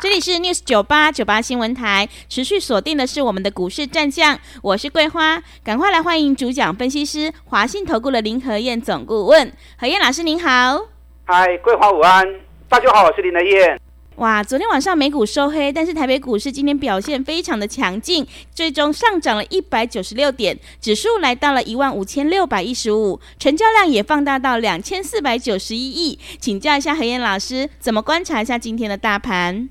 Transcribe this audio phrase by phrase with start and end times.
[0.00, 10.86] 这里是 News 九八九八新闻台，持续锁定的是我们的股市战将，我是桂花，赶快来欢迎主讲分析师华信投顾的林和燕总顾问，何燕老师您好。
[11.24, 12.24] 嗨，桂花午安，
[12.68, 13.80] 大家好，我是林和燕。
[14.18, 26.20] 哇，昨天晚上美股收黑，但是台北股市今天表现非常的强劲，最终上涨了一百九十六点，指数来到了一万五千六百一十五，成交量也放大到两千四百九十一亿。
[26.38, 29.68] 请教一下何燕老师，怎么观察一下今天的大盘？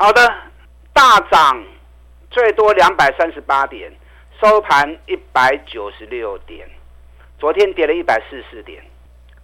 [0.00, 0.32] 好的，
[0.92, 1.60] 大涨
[2.30, 3.92] 最多两百三十八点，
[4.40, 6.68] 收盘一百九十六点。
[7.36, 8.80] 昨天跌了一百四十四点。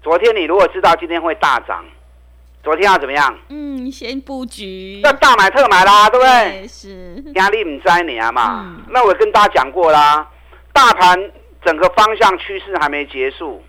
[0.01, 1.85] 昨天你如果知道今天会大涨，
[2.63, 3.37] 昨天要怎么样？
[3.49, 5.01] 嗯，先布局。
[5.03, 6.61] 那大买特买啦，对不对？
[6.61, 7.21] 对是。
[7.35, 8.63] 压力唔在你啊嘛。
[8.65, 10.31] 嗯、那我跟大家讲过啦，
[10.73, 11.33] 大盘
[11.65, 13.61] 整个方向趋势还没结束，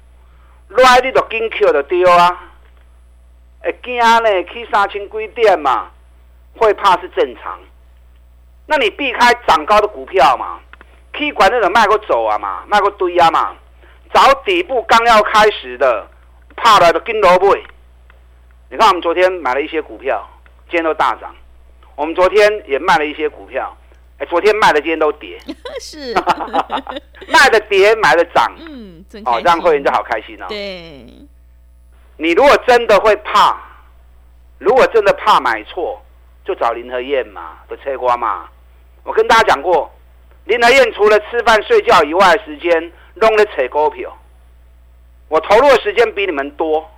[0.68, 2.54] 来你就紧 Q 就丢啊。
[3.62, 5.90] 哎，惊呢，去三千几点嘛。
[6.58, 7.60] 会怕是正常，
[8.66, 10.60] 那你避开涨高的股票嘛？
[11.14, 13.56] 可以管那种卖过走啊嘛，卖过堆啊嘛，
[14.14, 16.06] 找底部刚要开始的，
[16.58, 17.56] 怕了的跟头不？
[18.70, 20.28] 你看我们昨天买了一些股票，
[20.66, 21.34] 今天都大涨。
[21.96, 23.74] 我们昨天也卖了一些股票，
[24.18, 25.40] 哎，昨天卖的今天都跌。
[25.80, 26.14] 是，
[27.32, 28.54] 卖的跌，买的涨。
[28.60, 30.48] 嗯，哦，让会员就好开心哦。
[30.50, 31.06] 对，
[32.18, 33.58] 你如果真的会怕，
[34.58, 36.02] 如果真的怕买错。
[36.46, 38.48] 就找林和燕嘛，的车瓜嘛。
[39.04, 39.92] 我跟大家讲过，
[40.46, 44.16] 林和燕除了吃饭睡觉以外时间，弄了扯股票。
[45.28, 46.90] 我投入的时间比你们多，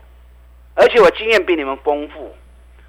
[0.76, 2.36] 而且我经验比你们丰富。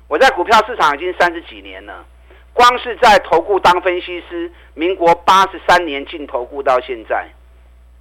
[0.09, 2.05] 我在股票市场已经三十几年了，
[2.53, 7.29] 光是在投顾当分析师，民国八十三年进投顾到现在，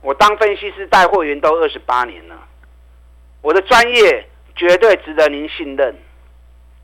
[0.01, 2.35] 我当分析师带会员都二十八年了。
[3.41, 5.95] 我的专业绝对值得您信任。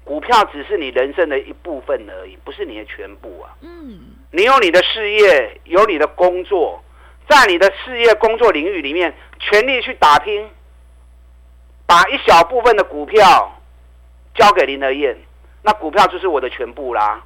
[0.04, 3.56] 股票只是你人生的一部分而已，不是你的全部啊。
[3.62, 6.84] 嗯，你有你的事业，有你的工作，
[7.30, 10.50] 在你的事业工作领域里面，全力去打拼，
[11.86, 13.62] 把一小部分的股票
[14.36, 15.18] 交给林德燕，
[15.62, 17.24] 那股票就是我的全部啦，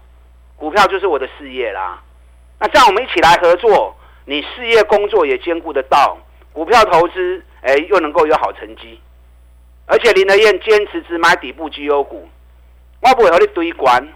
[0.55, 2.03] 股票就是我的事业啦。
[2.59, 3.95] 那这样我们一起来合作，
[4.25, 6.15] 你事业工作也兼顾得到，
[6.53, 8.99] 股票投资哎又能够有好成绩，
[9.87, 12.29] 而且林德燕坚持只买底部绩优股。
[12.99, 14.07] 我不会和你堆关，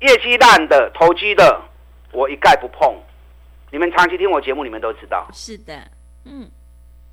[0.00, 1.60] 业绩烂的、投机的，
[2.12, 2.94] 我一概不碰。
[3.70, 5.26] 你们长期听我节目，你们都知道。
[5.32, 5.74] 是的，
[6.24, 6.50] 嗯。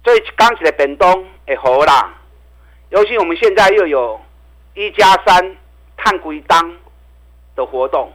[0.04, 2.14] 所以刚起来变动会好啦，
[2.90, 4.20] 尤其我们现在又有
[4.74, 5.56] 一加三
[5.98, 6.78] 碳归当
[7.56, 8.12] 的活动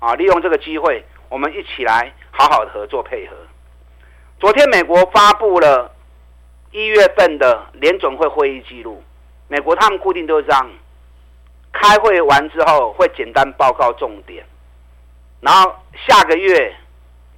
[0.00, 3.36] 啊，利用这个机会，我们一起来好好的合作配合。
[4.40, 5.94] 昨天美国发布了
[6.72, 9.02] 一月份的联准会会议记录，
[9.48, 10.70] 美国他们固定都是这样。
[11.80, 14.44] 开会完之后会简单报告重点，
[15.40, 15.74] 然后
[16.06, 16.74] 下个月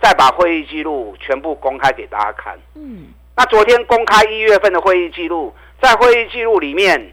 [0.00, 2.58] 再把会议记录全部公开给大家看。
[2.74, 7.12] 嗯，那昨天公开一月份的会议记录，在会议记录里面，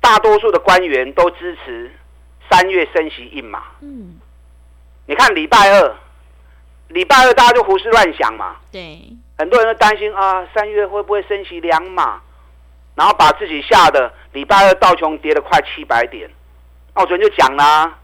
[0.00, 1.90] 大多数的官员都支持
[2.50, 3.62] 三月升息一码。
[3.80, 4.18] 嗯，
[5.06, 5.96] 你看礼拜二，
[6.88, 8.56] 礼拜二大家就胡思乱想嘛。
[8.72, 9.00] 对，
[9.38, 12.20] 很多人都担心啊，三月会不会升息两码？
[12.94, 16.28] 然后把自己吓得礼拜二道琼跌了快七百点，
[16.94, 17.98] 那我昨天就讲啦，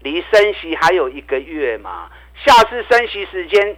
[0.00, 2.08] 离升息还有一个月嘛，
[2.44, 3.76] 下次升息时间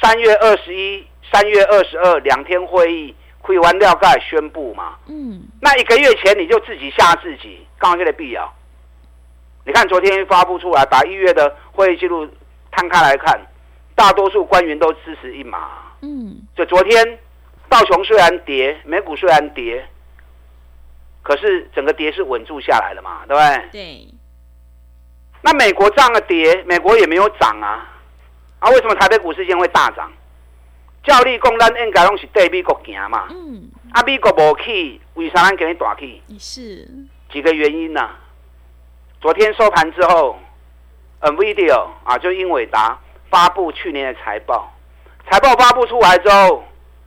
[0.00, 4.96] 三月二十一、三月二十二两天会议会完料盖宣布嘛。
[5.06, 8.52] 嗯，那一个月前你就自己吓自己，刚好就得必要。
[9.64, 12.28] 你看昨天发布出来，把一月的会议记录
[12.72, 13.40] 摊开来看，
[13.94, 15.68] 大多数官员都支持一码。
[16.00, 17.18] 嗯，就昨天。
[17.72, 19.82] 道琼虽然跌，美股虽然跌，
[21.22, 23.68] 可是整个跌是稳住下来了嘛，对不对？
[23.72, 24.08] 对。
[25.40, 27.88] 那美国这样的跌，美国也没有涨啊，
[28.58, 30.12] 啊，为什么台北股市今天会大涨？
[31.02, 33.28] 照理讲，咱应该拢是对美国行嘛。
[33.30, 33.70] 嗯。
[33.92, 36.20] 啊，美国无去，为啥咱给你大去？
[36.38, 36.86] 是。
[37.32, 38.18] 几个原因呢、啊？
[39.22, 40.38] 昨天收盘之后
[41.22, 42.98] ，NVIDIA 啊，就英伟达
[43.30, 44.70] 发布去年的财报，
[45.30, 46.64] 财报发布出来之后。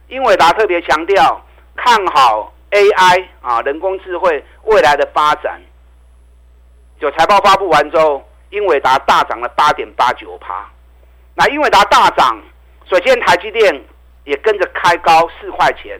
[0.07, 1.42] 英伟达特别强调
[1.75, 5.62] 看好 AI 啊，人工智慧未来的发展。
[7.00, 10.69] 就财报发布完之后，英伟达大涨了八点八九趴。
[11.34, 12.40] 那英伟达大涨，
[12.86, 13.81] 所以今天台积电
[14.24, 16.00] 也跟着开高四块钱，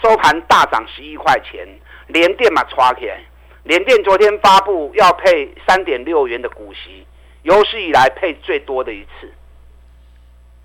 [0.00, 1.66] 收盘大涨十一块钱。
[2.06, 3.20] 联电嘛，刷起来，
[3.64, 7.06] 联电昨天发布要配三点六元的股息，
[7.42, 9.32] 有史以来配最多的一次。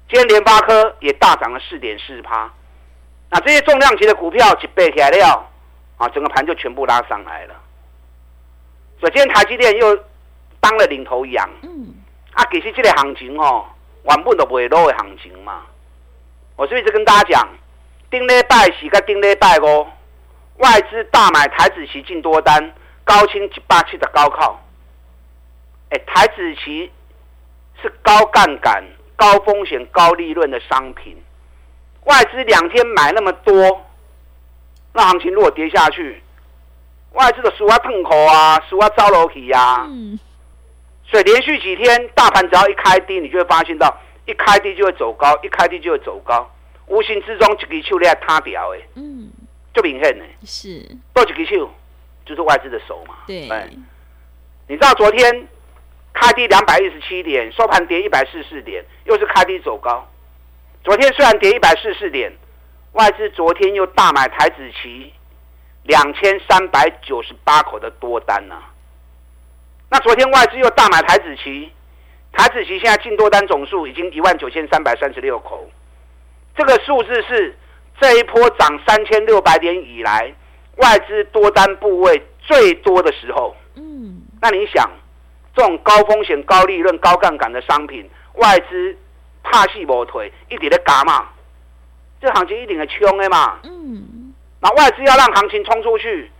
[0.07, 2.51] 今天联发科也大涨了四点四趴。
[3.35, 5.45] 那这些重量级的股票一背起来了，
[5.97, 7.53] 啊，整个盘就全部拉上来了。
[8.97, 9.99] 所以今天台积电又
[10.61, 11.49] 当了领头羊。
[11.63, 11.95] 嗯。
[12.31, 13.65] 啊，其实这个行情哦，
[14.03, 15.63] 原本都不会落的行情嘛。
[16.55, 17.49] 我是不是跟大家讲，
[18.09, 19.85] 顶礼拜四跟顶礼拜五，
[20.59, 22.73] 外资大买台子期进多单，
[23.03, 24.57] 高清一百七的高考。
[25.89, 26.89] 哎，台子期
[27.81, 28.81] 是高杠杆、
[29.17, 31.21] 高风险、高利润的商品。
[32.05, 33.85] 外资两天买那么多，
[34.93, 36.21] 那行情如果跌下去，
[37.13, 39.85] 外资的输啊痛口啊，输啊糟楼体呀。
[39.89, 40.17] 嗯。
[41.07, 46.49] 所以连续几天大盘只要一开低，你就会发现到一开低就会走高，一开低就会走高，
[46.87, 48.79] 无形之中一支手你还塌掉哎。
[48.95, 49.29] 嗯。
[49.73, 50.25] 就明显呢。
[50.45, 50.83] 是。
[51.13, 51.69] 多一支手，
[52.25, 53.15] 就是外资的手嘛。
[53.27, 53.49] 对。
[54.67, 55.47] 你知道昨天
[56.13, 60.07] 开低两百一十七点，收盘跌一百四十四点，又是开低走高。
[60.85, 62.31] 昨天虽然跌一百四十四点，
[62.91, 65.11] 外资昨天又大买台子期
[65.81, 68.69] 两千三百九十八口的多单呢、啊。
[69.89, 71.71] 那昨天外资又大买台子期，
[72.31, 75.67] 台子期现在净多单总数已经一万九千三百三十六口，
[76.55, 77.57] 这个数字是
[77.99, 80.31] 这一波涨三千六百点以来
[80.75, 83.55] 外资多单部位最多的时候。
[83.73, 84.87] 嗯，那你想，
[85.55, 88.95] 这种高风险、高利润、高杠杆的商品，外资。
[89.45, 91.29] 怕死无退，一直咧加嘛，
[92.19, 93.59] 这行情一定会冲的嘛。
[93.63, 96.31] 嗯，那外资要让行情冲出去，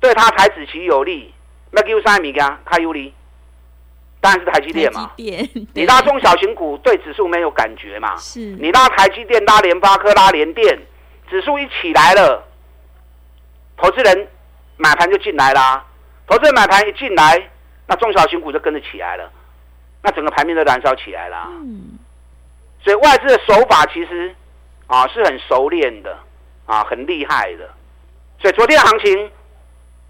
[0.00, 1.32] 对他台指期有利，
[1.70, 2.58] 那叫啥物件？
[2.64, 3.12] 它有利，
[4.20, 5.12] 当然是台积电嘛。
[5.16, 8.16] 电你拉中小型股对指数没有感觉嘛？
[8.16, 8.40] 是。
[8.40, 10.78] 你拉台积电、拉联发科、拉联电，
[11.28, 12.42] 指数一起来了，
[13.76, 14.28] 投资人
[14.76, 15.84] 买盘就进来啦。
[16.26, 17.50] 投资人买盘一进来，
[17.86, 19.30] 那中小型股就跟着起来了，
[20.02, 21.48] 那整个盘面都燃烧起来了。
[21.48, 21.98] 嗯。
[22.82, 24.34] 所以外资的手法其实
[24.86, 26.16] 啊是很熟练的
[26.66, 27.68] 啊，很厉害的。
[28.40, 29.30] 所以昨天的行情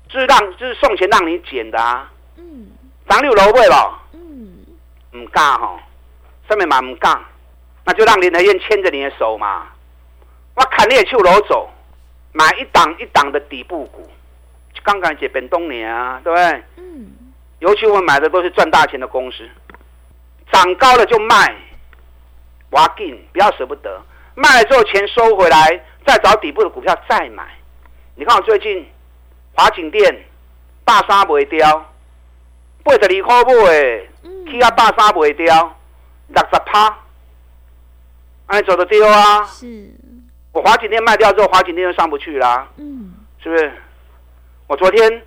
[0.09, 2.11] 就是让就是送钱让你捡的啊。
[2.37, 2.69] 嗯。
[3.09, 4.01] 涨六楼会了。
[4.13, 4.67] 嗯。
[5.13, 5.81] 唔干哈，
[6.49, 7.19] 上面嘛唔干，
[7.85, 9.69] 那就让林和彦牵着你的手嘛。
[10.55, 11.71] 我砍你也去楼走，
[12.33, 14.09] 买一档一档的底部股，
[14.83, 16.63] 刚刚解本东年啊，对不对？
[16.77, 17.11] 嗯。
[17.61, 19.49] 尤其我们买的都是赚大钱的公司，
[20.53, 21.57] 涨高了就卖。
[22.71, 24.03] 挖进，不要舍不得，
[24.35, 27.45] 卖了之后钱收回来，再找底部的股票再买。
[28.15, 28.87] 你看我最近
[29.55, 30.25] 华景店
[30.85, 31.93] 大杀不会掉，
[32.83, 34.09] 八十二块五诶，
[34.51, 35.77] 起啊大杀不会掉，
[36.29, 36.99] 六十趴，
[38.47, 39.45] 哎走得丢啊！
[39.45, 39.91] 是，
[40.53, 42.69] 我华景店卖掉之后，华景店就上不去啦。
[42.77, 43.73] 嗯，是不是？
[44.67, 45.23] 我昨天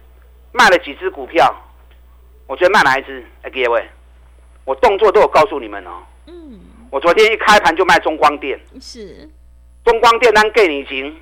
[0.52, 1.54] 卖了几只股票，
[2.48, 3.26] 我昨天卖哪一只？
[3.42, 3.90] 哎，各位，
[4.66, 6.04] 我动作都有告诉你们哦。
[6.28, 6.60] 嗯。
[6.92, 9.30] 我昨天一开盘就卖中光电，是。
[9.86, 11.16] 中光电咱给你钱，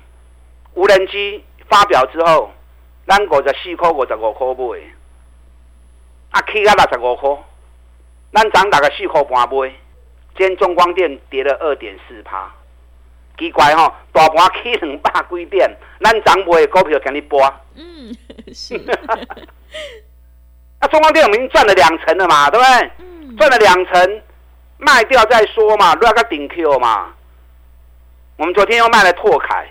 [0.74, 2.50] 无人机发表之后，
[3.06, 4.80] 咱五十四块五十五块买，
[6.32, 7.30] 啊起啊六十五块，
[8.32, 9.68] 咱涨大概四块半买，
[10.36, 12.52] 今天中光电跌了二点四趴，
[13.38, 15.70] 奇怪吼、哦，大盘起两百几点，
[16.02, 17.40] 咱涨买的股票给你播，
[17.76, 18.12] 嗯，
[18.52, 18.76] 是，
[20.80, 22.90] 那 中光电我们已经赚了两成了嘛，对不对？
[22.98, 24.22] 嗯，赚了两成。
[24.80, 27.12] 卖掉再说嘛，不要个顶 Q 嘛。
[28.36, 29.68] 我们昨天又卖了拓凯，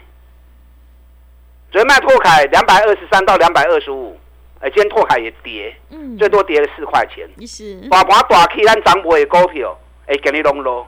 [1.72, 4.16] 昨天卖拓凯两百二十三到两百二十五，
[4.60, 7.28] 哎，今天拓凯也跌，嗯，最多跌了四块钱。
[7.48, 9.76] 是，把把大 K 咱涨不的股票，
[10.06, 10.88] 哎，给你弄咯。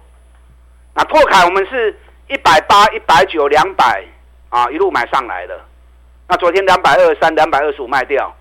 [0.94, 1.98] 那拓凯我们是
[2.28, 4.04] 一百八、一百九、两百
[4.50, 5.60] 啊，一路买上来的。
[6.28, 8.32] 那昨天两百二十三、两百二十五卖掉，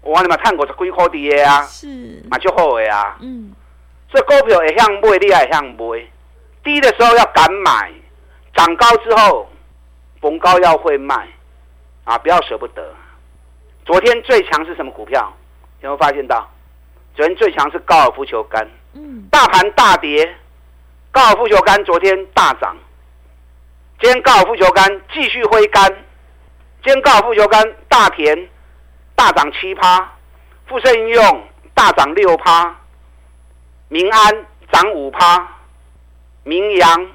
[0.00, 1.62] 我你们看过是几块跌啊？
[1.62, 3.16] 是，买就好的啊。
[3.20, 3.54] 嗯。
[4.12, 6.06] 这股票也像买，你也向买。
[6.62, 7.90] 低的时候要敢买，
[8.54, 9.50] 涨高之后
[10.20, 11.26] 逢高要会卖，
[12.04, 12.94] 啊，不要舍不得。
[13.86, 15.32] 昨天最强是什么股票？
[15.80, 16.48] 有没有发现到？
[17.16, 18.68] 昨天最强是高尔夫球杆。
[18.92, 19.26] 嗯。
[19.30, 20.36] 大盘大跌，
[21.10, 22.76] 高尔夫球杆昨天大涨。
[24.00, 25.86] 今天高尔夫球杆继续挥杆。
[26.84, 28.48] 今天高尔夫球杆大田
[29.14, 30.12] 大涨七趴，
[30.68, 31.42] 富盛应用
[31.74, 32.76] 大涨六趴。
[33.92, 35.46] 民安涨五趴，
[36.44, 37.10] 明阳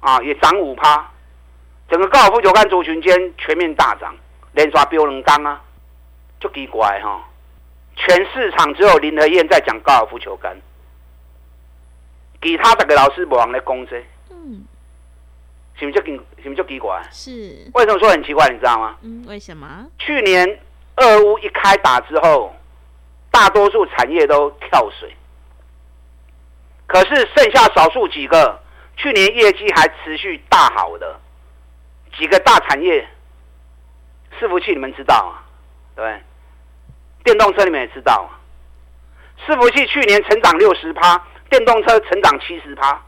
[0.00, 1.08] 啊也涨五趴，
[1.88, 4.12] 整个高尔夫球杆族群间全面大涨，
[4.50, 5.62] 连刷飙两缸啊，
[6.40, 7.24] 就奇怪哈！
[7.94, 10.60] 全市场只有林和燕在讲高尔夫球杆，
[12.42, 14.04] 其他这个老师无人来讲这。
[14.30, 14.64] 嗯，
[15.78, 17.00] 是不是就奇，是不是就奇怪？
[17.12, 17.70] 是。
[17.72, 18.48] 为什么说很奇怪？
[18.48, 18.96] 你知道吗？
[19.02, 19.86] 嗯，为什么？
[20.00, 20.58] 去年
[20.96, 22.52] 俄乌一开打之后，
[23.30, 25.14] 大多数产业都跳水，
[26.86, 28.62] 可是剩下少数几个
[28.96, 31.20] 去年业绩还持续大好的
[32.16, 33.06] 几个大产业，
[34.38, 35.42] 伺服器你们知道啊？
[35.94, 36.22] 对，
[37.24, 38.38] 电动车你们也知道啊。
[39.46, 43.02] 伺服器去年成长六十趴，电动车成长七十趴。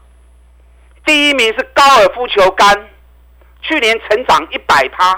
[1.05, 2.89] 第一名是高尔夫球杆，
[3.61, 5.13] 去年成长一百趴。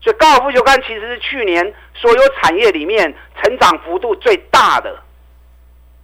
[0.00, 3.12] 所以高尔夫球杆其实是去年所有产业里面
[3.42, 5.02] 成长幅度最大的。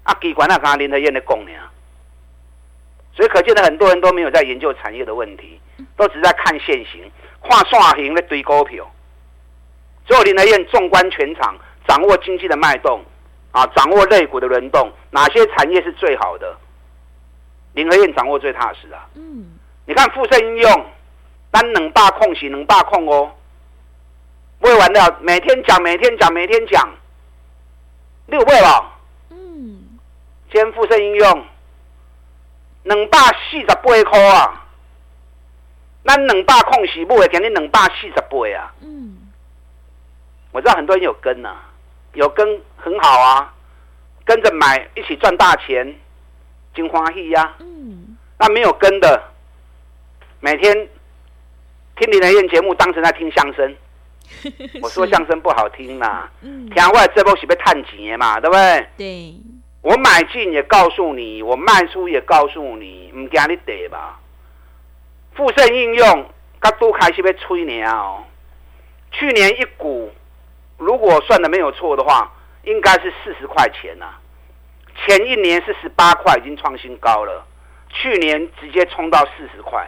[0.05, 1.51] 啊，机关那刚刚林德彦的供呢？
[3.13, 5.61] 所以可见的很多人都没有在研究产业的问题，
[5.97, 7.11] 都只是在看现行，
[7.43, 8.91] 看线型的堆股票。
[10.07, 11.57] 只有林德燕纵观全场，
[11.87, 13.05] 掌握经济的脉动。
[13.53, 16.57] 啊，掌握类股的轮动，哪些产业是最好的？
[17.75, 19.07] 林和燕掌握最踏实啊。
[19.15, 19.47] 嗯，
[19.87, 20.87] 你看富盛应用，
[21.53, 23.31] 单能霸控洗能霸控哦，
[24.59, 26.93] 不会玩掉，每天讲，每天讲，每天讲，
[28.27, 28.93] 六倍了。
[30.55, 31.45] 嗯，今天富盛应用，
[32.85, 34.65] 冷霸四十八块啊，
[36.05, 38.73] 单冷霸控洗不会给你冷霸四十八啊。
[38.81, 39.17] 嗯，
[40.53, 41.71] 我知道很多人有跟呐、啊。
[42.15, 42.47] 有跟
[42.77, 43.53] 很好啊，
[44.25, 45.93] 跟着买一起赚大钱，
[46.73, 47.57] 金花喜呀。
[47.59, 49.21] 嗯，那没有跟的，
[50.39, 50.73] 每天
[51.97, 53.77] 听林和彦节目当成在听相声。
[54.81, 58.87] 我说相声不好听啦，嗯，听我这波是被探钱嘛，对不对？
[58.97, 59.35] 对。
[59.85, 64.19] 我买进也告诉你，我卖出也告诉你，唔惊你跌吧。
[65.35, 68.25] 富盛应用，刚都开始被吹年哦，
[69.13, 70.11] 去年一股。
[70.79, 74.07] 如果算的没有错的话，应该是四十块钱呐、
[75.05, 77.45] 前一年是十八块，已经创新高了。
[77.91, 79.87] 去年直接冲到四十块。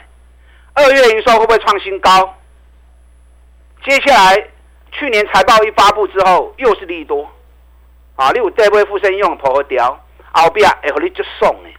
[0.75, 2.37] 二月营收会不会创新高？
[3.83, 4.47] 接下来，
[4.93, 7.33] 去年财报一发布之后，又是利多。
[8.17, 8.85] 啊，你有对不对？
[8.87, 9.99] 富盛应用破掉，
[10.33, 11.75] 后边会和你就送诶。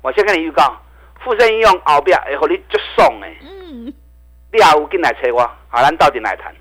[0.00, 0.76] 我先跟你预告，
[1.22, 3.36] 富盛应用后边会和你就送诶。
[3.42, 3.92] 嗯。
[4.52, 6.54] 你也有进来找我，好，咱到底来谈。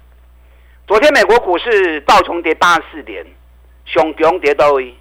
[0.87, 3.25] 昨天美国股市道琼跌八十四点，
[3.85, 4.93] 熊熊跌到位，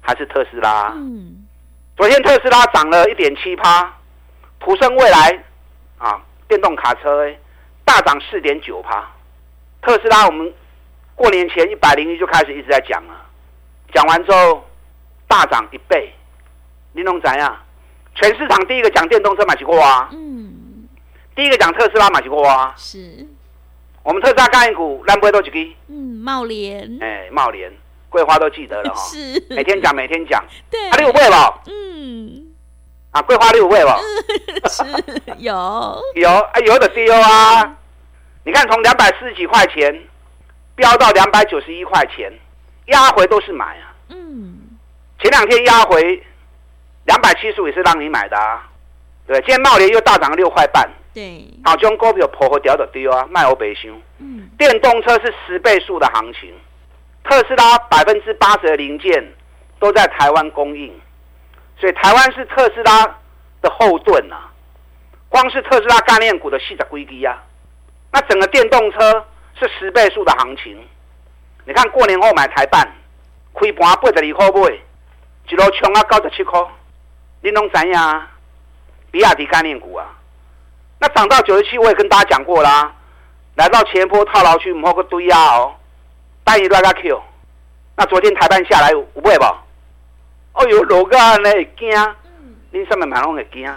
[0.00, 0.92] 还是特斯拉。
[0.96, 1.46] 嗯，
[1.96, 3.94] 昨天特斯拉涨了一点七趴，
[4.58, 5.44] 普胜未来
[5.98, 7.30] 啊，电动卡车
[7.84, 9.06] 大涨四点九趴。
[9.82, 10.52] 特斯拉我们
[11.20, 13.14] 过年前一百零一就开始一直在讲了，
[13.92, 14.64] 讲完之后
[15.28, 16.10] 大涨一倍，
[16.94, 17.54] 你弄怎样？
[18.14, 20.08] 全市场第一个讲电动车买起过啊？
[20.12, 20.88] 嗯，
[21.34, 22.72] 第一个讲特斯拉买起过啊？
[22.74, 23.26] 是。
[24.02, 25.58] 我们特斯拉概念股，烂不会都几个？
[25.88, 26.98] 嗯，茂联。
[27.02, 27.70] 哎，茂联，
[28.08, 29.02] 桂花都记得了哈。
[29.12, 29.44] 是。
[29.50, 30.42] 每天讲，每天讲。
[30.70, 30.88] 对。
[30.88, 31.70] 啊，你有买不？
[31.70, 32.46] 嗯。
[33.10, 33.90] 啊，桂花你有买不？
[34.70, 34.82] 是
[35.36, 35.52] 有。
[36.16, 37.76] 有啊，有的丢啊！
[38.42, 40.02] 你看，从两百四十几块钱
[40.80, 42.32] 飙到两百九十一块钱，
[42.86, 43.92] 压回都是买啊。
[44.08, 44.56] 嗯。
[45.20, 46.22] 前两天压回
[47.04, 48.66] 两百七十五也是让你买的啊。
[49.26, 50.90] 对，今天茂联又大涨了六块半。
[51.12, 53.92] 对，好，将股票破和掉的丢啊，卖欧北箱。
[54.18, 56.54] 嗯，电动车是十倍数的行情，
[57.24, 59.32] 特斯拉百分之八十的零件
[59.78, 60.98] 都在台湾供应，
[61.78, 63.04] 所以台湾是特斯拉
[63.60, 64.52] 的后盾呐、啊。
[65.28, 67.42] 光是特斯拉概念股的细则规低啊，
[68.12, 69.24] 那整个电动车
[69.60, 70.82] 是十倍数的行情。
[71.66, 72.90] 你看过年后买台办，
[73.54, 74.78] 开盘八十二块买，
[75.48, 76.58] 一路冲啊九十七块，
[77.42, 78.22] 你拢知影？
[79.10, 80.06] 比亚迪概念股啊。
[80.98, 82.94] 那涨到九十七，我也跟大家讲过啦、啊。
[83.56, 85.74] 来到前坡套牢区，摸个堆压哦，
[86.44, 87.22] 单一拉个 Q。
[87.96, 89.44] 那昨天台半下来有买不？
[90.52, 91.90] 哦哟，楼价呢会惊，
[92.70, 93.70] 你上面买拢会惊。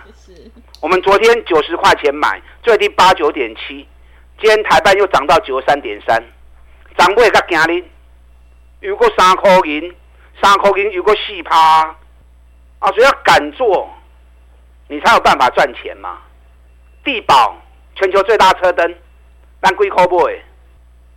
[0.79, 3.87] 我们昨天九十块钱买，最低八九点七，
[4.39, 6.21] 今天台半又涨到九十三点三，
[6.97, 8.87] 涨不会较惊你。
[8.87, 9.95] 如果三块银，
[10.41, 11.57] 三块银如果四趴，
[12.79, 13.89] 啊，所以要敢做，
[14.89, 16.17] 你才有办法赚钱嘛。
[17.03, 17.55] 地保
[17.95, 18.95] 全球最大车灯，
[19.61, 20.43] 但贵可不诶？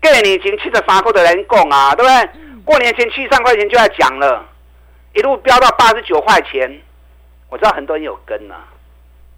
[0.00, 2.30] 过年前七十三块的人讲啊，对不对？
[2.64, 4.44] 过年前七十三块钱就在讲了，
[5.14, 6.80] 一路飙到八十九块钱。
[7.48, 8.68] 我知道很多人有跟呐、啊，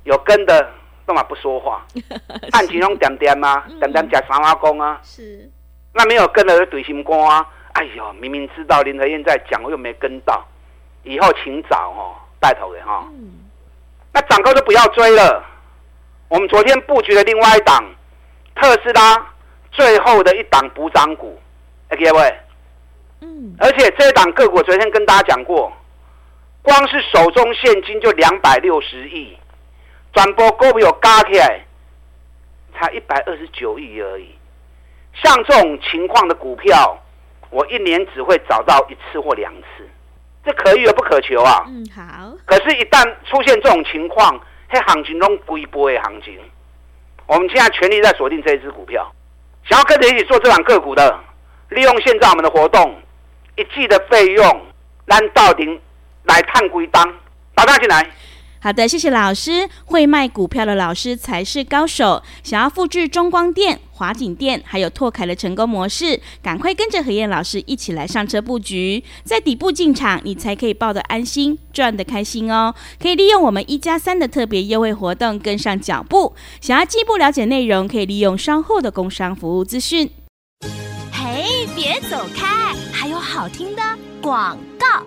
[0.04, 0.72] 有跟的
[1.08, 1.86] 干嘛不说话？
[2.52, 3.66] 按其中点点啊？
[3.80, 5.00] 点点加三瓦工啊？
[5.02, 5.50] 是。
[5.94, 7.48] 那没有跟的就怼心肝啊！
[7.72, 10.46] 哎呦，明明知道林和燕在讲，我又没跟到，
[11.04, 13.08] 以后请早哦，带头的哈。
[13.14, 13.48] 嗯、
[14.12, 15.42] 那涨高就不要追了。
[16.28, 17.82] 我们昨天布局的另外一档
[18.54, 19.26] 特斯拉
[19.72, 21.40] 最后的一档补涨股
[21.90, 22.18] ，OK 不？
[23.24, 23.56] 嗯。
[23.58, 25.72] 而且这一档个股昨天跟大家讲过，
[26.60, 29.37] 光是手中现金就两百六十亿，
[30.18, 31.60] 转播股票加起来
[32.76, 34.34] 才一百二十九亿而已。
[35.14, 36.98] 像这种情况的股票，
[37.50, 39.88] 我一年只会找到一次或两次，
[40.44, 41.64] 这可遇而不可求啊。
[41.68, 42.32] 嗯，好。
[42.44, 44.36] 可是，一旦出现这种情况，
[44.68, 46.36] 嘿，行情中归波的行情，
[47.28, 49.08] 我们现在全力在锁定这一只股票，
[49.68, 51.16] 想要跟着一起做这档个股的，
[51.68, 53.00] 利用现在我们的活动，
[53.54, 54.66] 一季的费用，
[55.04, 55.80] 让到顶
[56.24, 57.08] 来探归档，
[57.54, 58.04] 打大进来。
[58.60, 59.68] 好的，谢谢老师。
[59.84, 62.22] 会卖股票的老师才是高手。
[62.42, 72.74] 想要复制中光电、华景电还有拓凯的成功模式，赶快跟着何燕老师一起来上车布局，在底部进场，你才可以抱得安心，赚得开心哦。
[73.00, 76.34] 可以利用我们一加三的特别优惠活动跟上脚步。
[76.60, 80.10] 想要进一步了解内容，可以利用稍后的工商服务资讯。
[81.12, 83.82] 嘿，别走开，还有好听的
[84.20, 85.06] 广告。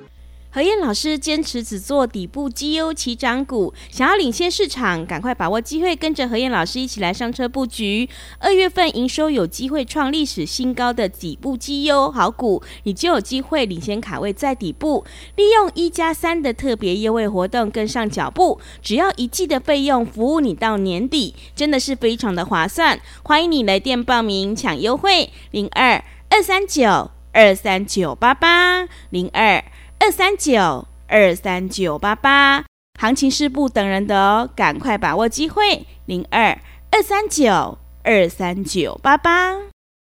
[0.53, 8.10] 何燕老师坚持只做底部绩优起涨股，想要领先市场，赶快把握机会，跟着何燕老师一起来上车布局。
[8.38, 15.05] 二月份营收有机会创历史新高的底部绩优好股，你就有机会领先卡位在底部，
[15.38, 23.00] 利用一加三的特别优惠活动跟上脚步，只要一季的费用，服务你到年底，真的是非常的划算。
[23.24, 29.63] 欢迎你来电报名抢优惠，零二二三九二三九八八零二。
[30.03, 32.65] 二三九二三九八八，
[33.00, 36.58] 行情是不等人的哦，赶快把握机会，零二
[36.89, 39.55] 二三九二三九八八。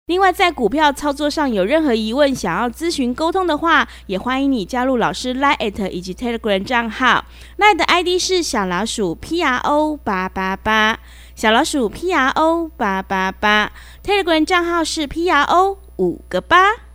[0.06, 7.24] 另外，在股票操作上有任何疑问，想要咨询沟通的话，也欢迎你加入老师 Line 以及 Telegram 账号
[7.58, 11.00] ，Line 的 ID 是小老鼠 P R O 八八八，
[11.34, 13.72] 小老鼠 P R O 八八八
[14.04, 16.89] ，Telegram 账号是 P R O 五个八。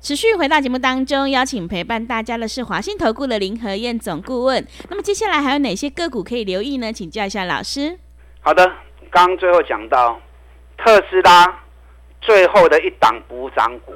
[0.00, 4.64] 持续回到节目当中，邀请陪伴大家的是华信投顾的林和燕总顾问。
[4.88, 6.92] 那么接下来还有哪些个股可以留意呢？
[6.92, 7.98] 请教一下老师。
[8.40, 8.64] 好的，
[9.10, 10.20] 刚刚最后讲到
[10.76, 11.62] 特斯拉
[12.20, 13.92] 最后的一档补涨股，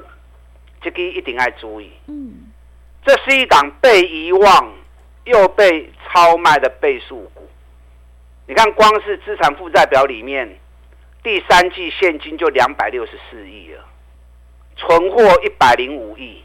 [0.83, 1.91] 这个一定要注意。
[2.09, 2.51] 嗯，
[3.07, 4.73] 这是一档被遗忘
[5.25, 7.49] 又被超卖的倍数股。
[8.49, 10.59] 你看，光是资产负债表里面，
[11.23, 13.85] 第三季现金就两百六十四亿了。
[14.77, 16.43] 存货一百零五亿，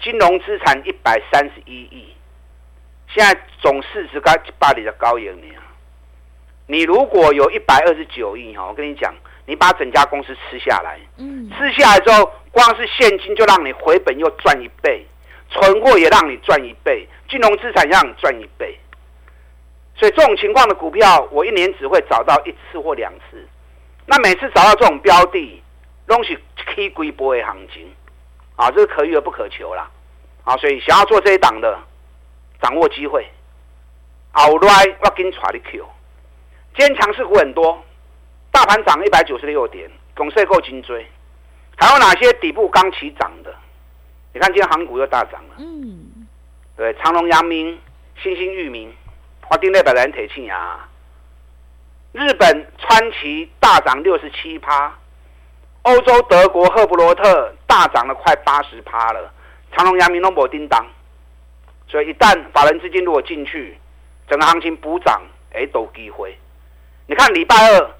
[0.00, 2.14] 金融资产一百三十一亿，
[3.08, 5.62] 现在总市值高一百里的高盈你啊！
[6.66, 9.14] 你如果有一百二十九亿哈，我跟你讲，
[9.46, 15.06] 你把整家公司吃下来，嗯，吃下来之后，光是现金就让你回本又赚一倍，
[15.50, 18.78] 存货也让你赚一倍，金融资产也让你赚一倍。
[19.96, 23.48] 所以这种情况的股票，我一年只会找到一次或两次。
[24.06, 25.62] 那每次找到这种标的，
[26.08, 26.36] 东西。
[26.76, 27.92] 低规波的行情，
[28.54, 29.90] 啊，这是可遇而不可求啦，
[30.44, 31.76] 啊，所以想要做这一档的，
[32.62, 33.26] 掌握机会。
[34.30, 35.82] 后来我跟带你去，
[36.76, 37.82] 今天强势股很多，
[38.52, 41.04] 大盘涨一百九十六点，拱势够精追。
[41.76, 43.52] 还有哪些底部刚起涨的？
[44.32, 46.28] 你看今天航股又大涨了，嗯，
[46.76, 47.76] 对，长隆、阳明、
[48.22, 48.94] 新兴、裕民，
[49.50, 50.88] 我盯那百人铁青啊。
[52.12, 54.96] 日本川崎大涨六十七趴。
[55.88, 59.32] 欧洲德国赫伯罗特大涨了快八十趴了，
[59.72, 60.86] 长隆、阳明都没叮当，
[61.86, 63.74] 所以一旦法人资金如果进去，
[64.28, 65.22] 整个行情补涨，
[65.54, 66.36] 哎，都有机会。
[67.06, 67.90] 你看礼拜二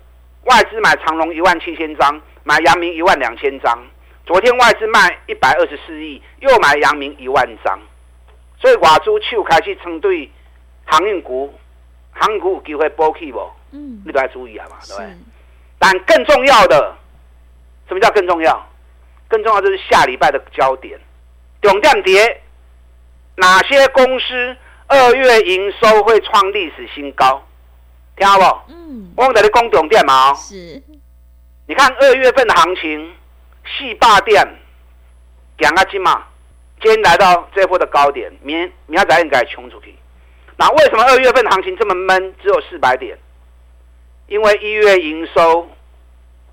[0.45, 3.79] 外资买长隆一万七千张，买阳明一万两千张，
[4.27, 7.79] 昨天外资卖一百二十四亿，又买阳明一万张，
[8.61, 10.31] 所以外资就开始针对
[10.85, 11.55] 航运股，
[12.13, 13.41] 航运股有机会补起不？
[13.73, 15.17] 嗯，你都要注意啊嘛，对不对？
[15.79, 16.95] 但更重要的。
[17.89, 18.67] 什么叫更重要？
[19.29, 20.99] 更重要就是下礼拜的焦点，
[21.61, 22.41] 重点跌，
[23.35, 27.47] 哪些公司二月营收会创历史新高？
[28.17, 28.73] 听好不？
[28.73, 30.33] 嗯，我在这里讲重点嘛。
[30.33, 30.83] 是，
[31.67, 33.15] 你看二月份的行情，
[33.65, 34.43] 四百点，
[35.59, 36.25] 两个金嘛，
[36.81, 39.95] 今天来到这波的高点，明明仔应该冲出去。
[40.57, 43.19] 那为什么二月份行情这么闷，只有四百点？
[44.27, 45.69] 因为一月营收。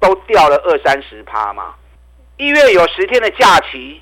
[0.06, 1.74] 都掉了二三十趴嘛，
[2.38, 4.00] 一月有十天的假期，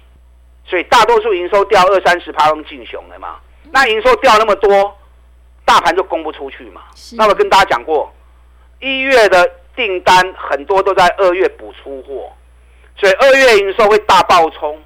[0.66, 3.38] 所以大多数营收掉二三十趴都进熊了嘛。
[3.72, 4.98] 那营收掉那么多，
[5.64, 6.82] 大盘就供不出去嘛。
[7.14, 8.14] 那我跟大家讲过，
[8.82, 12.32] 一月的订单很多都在二月补出货，
[12.98, 14.78] 所以二月营收会大爆冲。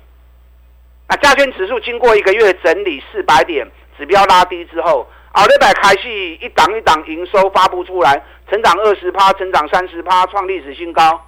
[1.07, 5.07] 那加权指数经过一个月整理四百点，指标拉低之后。
[5.33, 11.25] 奥利，百开始一档一档营收发布出来，成长二十趴，成长三十趴，创历史新高，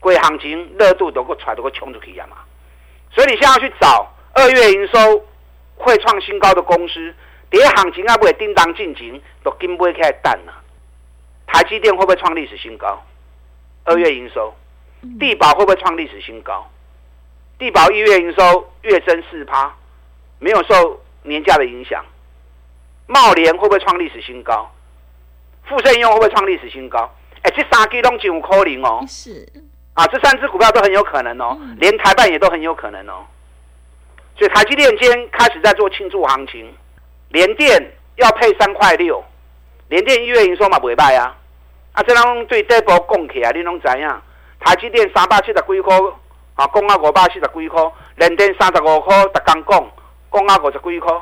[0.00, 2.36] 贵行情热度都够踹，都够冲出去呀嘛！
[3.10, 5.24] 所以你现在要去找二月营收
[5.76, 7.14] 会创新高的公司，
[7.48, 10.52] 跌行情啊不会叮当进行，都跟不会开始淡了。
[11.46, 13.02] 台积电会不会创历史新高？
[13.84, 14.54] 二月营收，
[15.18, 16.70] 地保会不会创历史新高？
[17.58, 19.74] 地保一月营收月增四趴，
[20.38, 22.04] 没有受年假的影响。
[23.06, 24.70] 茂联会不会创历史新高？
[25.68, 27.10] 富盛应用会不会创历史新高？
[27.42, 29.04] 哎，这三支都有可能哦。
[29.06, 29.46] 是
[29.94, 33.26] 啊，这三只股票都很有可能哦，连台办也都很有可能哦。
[34.36, 36.72] 所以台积电今天开始在做庆祝行情，
[37.30, 39.22] 联电要配三块六，
[39.88, 41.36] 联电一月营收嘛不会败啊。
[41.92, 44.08] 啊，这拢对这波讲起来，你拢知影？
[44.60, 45.96] 台积电三百七十几块，
[46.54, 47.82] 啊，讲啊五百四十几块，
[48.16, 49.90] 联电三十五块，逐工讲，
[50.32, 51.12] 讲啊五十几块，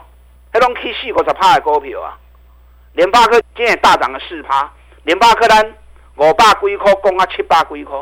[0.52, 2.18] 迄拢起四五十趴的股票啊。
[2.96, 4.72] 联发科今天也大涨了四趴，
[5.04, 5.74] 联发科单
[6.16, 7.94] 五百几块，讲啊七百几块，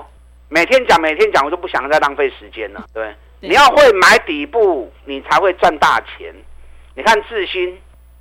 [0.48, 2.84] 每天讲每天讲，我都不想再浪费时间了。
[2.94, 6.32] 对，你要会买底部，你才会赚大钱。
[6.94, 7.76] 你看智新，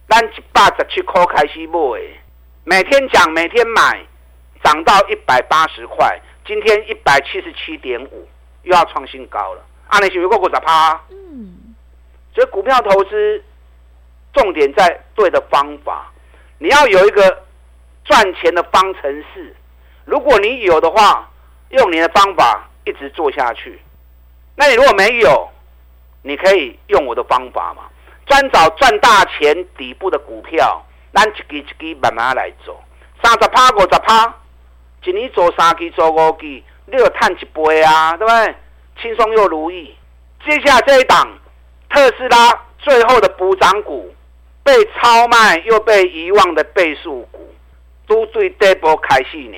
[0.09, 2.01] 咱一百十七块开始买，
[2.63, 4.03] 每天讲每天买。
[4.63, 8.25] 涨到一百八十块，今天一百七十七点五，
[8.61, 9.61] 又要创新高了。
[9.89, 11.01] 啊，你是不是过十趴？
[11.09, 11.75] 嗯，
[12.33, 13.43] 所以股票投资
[14.31, 16.12] 重点在对的方法，
[16.57, 17.43] 你要有一个
[18.05, 19.55] 赚钱的方程式。
[20.05, 21.29] 如果你有的话，
[21.69, 23.79] 用你的方法一直做下去。
[24.55, 25.49] 那你如果没有，
[26.21, 27.83] 你可以用我的方法嘛，
[28.25, 32.81] 专找赚大钱底部的股票，咱一支一支慢慢来做，
[33.23, 34.33] 三十趴五十趴。
[35.05, 38.55] 一年做三期做五期，你有赚一倍啊，对不对？
[39.01, 39.95] 轻松又如意。
[40.45, 41.27] 接下来这一档
[41.89, 44.13] 特斯拉最后的补涨股，
[44.63, 47.53] 被超卖又被遗忘的倍数股，
[48.07, 49.57] 都对这波开戏呢。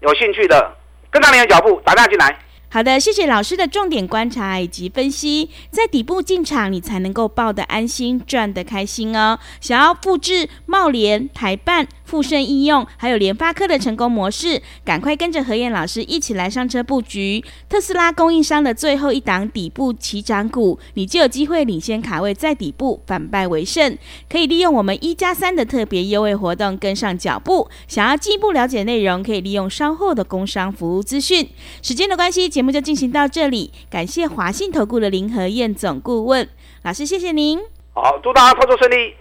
[0.00, 0.76] 有兴趣的
[1.10, 2.38] 跟上你的脚步，打电话进来。
[2.74, 9.38] 好的，谢谢老师的重点观察以及分析，在底部进场，你才能够抱得安心，赚得开心哦。
[9.60, 23.98] 想要复制茂联、台办、富盛应用还有联发科的成功模式，赶快跟着何燕老师一起来上车布局特斯拉供应商的最后一档底部起涨股，你就有机会领先卡位在底部，反败为胜。
[24.30, 27.68] 可以利用我们一加三的特别优惠活动跟上脚步。
[27.86, 31.46] 想要进一步了解内容，可以利用稍后的工商服务资讯。
[31.82, 36.48] 时间的关系，节目就进行到这里，感谢华信投顾的林和燕总顾问
[36.82, 37.58] 老师，谢谢您。
[37.94, 39.14] 好，祝大家操作顺利。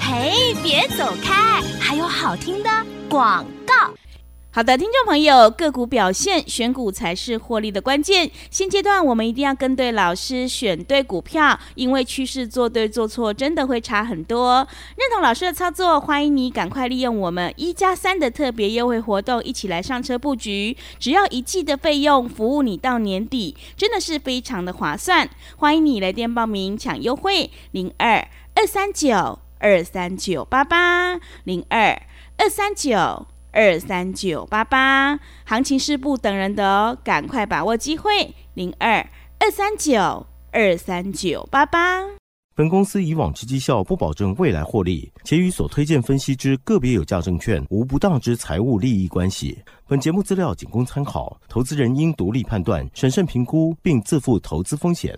[0.00, 2.70] 嘿，别走开，还有好听的
[3.08, 3.94] 广告。
[4.52, 8.28] 好的，听众朋友，个股表现，选股才是获利的关键。
[8.50, 14.66] 现阶段我们一定要跟对老师，选对股票，因为趋势做对做错真的会差很多。
[14.96, 20.76] 认同老师的操作，欢迎你赶快利用我们一加三的特别优惠活动，一起来上车布局。
[20.98, 25.30] 只要一季的费用，服务你到年底，真的是非常的划算。
[25.58, 32.02] 欢迎你来电报名抢优惠，零二二三九二三九八八零二
[32.36, 33.28] 二三九。
[33.52, 38.94] 二三九八八，行情是不等人的哦，赶快把握机会，零二
[39.38, 42.02] 二三九二三九八八。
[42.54, 49.58] 本公司以往之绩效不保证未来获利，且与所推荐分析之个别有价证券无不当之财务利益关系。
[49.88, 55.16] 本节目资料仅供参考，投资人应独立判断、审慎评估，并自负投资风险。